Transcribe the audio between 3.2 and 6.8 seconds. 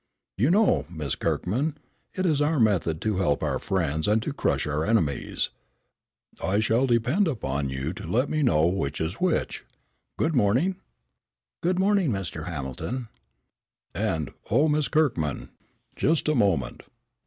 our friends and to crush our enemies. I